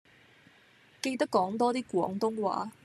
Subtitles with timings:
[0.99, 2.71] 記得講多啲廣東話